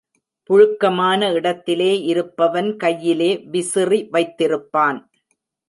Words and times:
புழுக்கமான 0.49 1.29
இடத்திலே 1.33 1.91
இருப்பவன் 2.03 2.71
கையிலே 2.77 3.31
விசிறி 3.51 4.01
வைத்திருப்பான். 4.11 4.99